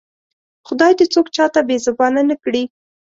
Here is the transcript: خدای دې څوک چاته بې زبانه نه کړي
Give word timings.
خدای 0.67 0.91
دې 0.99 1.05
څوک 1.13 1.27
چاته 1.35 1.59
بې 1.67 1.75
زبانه 1.85 2.21
نه 2.29 2.35
کړي 2.43 2.63